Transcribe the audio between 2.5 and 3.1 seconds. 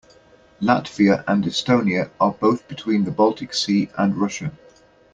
between